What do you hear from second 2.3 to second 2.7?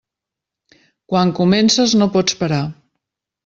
parar.